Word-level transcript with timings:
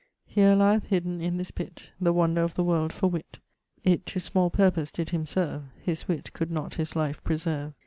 _Here 0.25 0.55
lieth, 0.55 0.85
hidden 0.85 1.21
in 1.21 1.37
this 1.37 1.51
pitt, 1.51 1.91
The 2.01 2.11
wonder 2.11 2.41
of 2.41 2.55
the 2.55 2.63
world 2.63 2.91
for 2.91 3.05
witt. 3.05 3.37
It 3.83 4.07
to 4.07 4.19
small 4.19 4.49
purpose 4.49 4.89
did 4.91 5.11
him 5.11 5.27
serve; 5.27 5.65
His 5.79 6.07
witt 6.07 6.33
could 6.33 6.49
not 6.49 6.73
his 6.73 6.95
life 6.95 7.23
preserve. 7.23 7.73